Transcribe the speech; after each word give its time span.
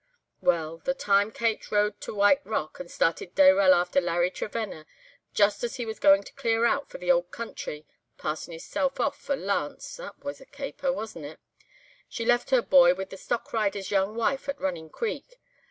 "'Well, 0.41 0.79
the 0.79 0.95
time 0.95 1.29
Kate 1.31 1.71
rode 1.71 2.01
to 2.01 2.11
White 2.15 2.43
Rock 2.43 2.79
and 2.79 2.89
started 2.89 3.35
Dayrell 3.35 3.71
after 3.75 4.01
Larry 4.01 4.31
Trevenna, 4.31 4.87
just 5.35 5.63
as 5.63 5.75
he 5.75 5.85
was 5.85 5.99
goin' 5.99 6.23
to 6.23 6.33
clear 6.33 6.65
out 6.65 6.89
for 6.89 6.97
the 6.97 7.11
old 7.11 7.29
country, 7.29 7.85
passin' 8.17 8.51
hisself 8.53 8.99
off 8.99 9.15
for 9.19 9.35
Lance 9.35 9.97
(that 9.97 10.17
was 10.23 10.41
a 10.41 10.47
caper, 10.47 10.91
wasn't 10.91 11.25
it?), 11.25 11.39
she 12.09 12.25
left 12.25 12.49
her 12.49 12.63
boy 12.63 12.95
with 12.95 13.11
the 13.11 13.15
stockrider's 13.15 13.91
young 13.91 14.15
wife 14.15 14.49
at 14.49 14.59
Running 14.59 14.89
Creek. 14.89 15.39